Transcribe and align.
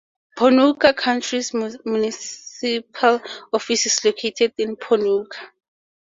Ponoka 0.35 0.95
County's 0.97 1.53
municipal 1.85 3.21
office 3.53 3.85
is 3.85 4.03
located 4.03 4.51
in 4.57 4.75
Ponoka. 4.75 5.51